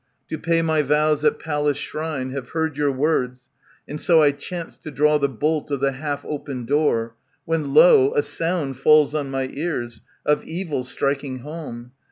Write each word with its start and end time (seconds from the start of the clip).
To 0.29 0.39
pay 0.39 0.63
my 0.63 0.81
vows 0.81 1.23
at 1.23 1.37
Pallas' 1.37 1.77
shrine, 1.77 2.31
have 2.31 2.49
heard 2.49 2.75
Your 2.75 2.91
words, 2.91 3.49
and 3.87 4.01
so 4.01 4.23
I 4.23 4.31
chanced 4.31 4.81
to 4.81 4.89
draw 4.89 5.19
the 5.19 5.29
bolt 5.29 5.69
Of 5.69 5.79
the 5.79 5.91
half 5.91 6.25
opened 6.25 6.65
door, 6.65 7.15
when 7.45 7.75
lo! 7.75 8.11
a 8.15 8.23
sound 8.23 8.79
Falls 8.79 9.13
on 9.13 9.29
my 9.29 9.47
ears, 9.53 10.01
of 10.25 10.43
evil 10.43 10.83
striking 10.83 11.41
home. 11.41 11.91